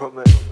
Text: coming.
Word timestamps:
coming. 0.00 0.49